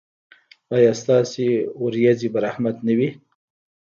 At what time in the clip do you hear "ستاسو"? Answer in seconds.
1.01-1.45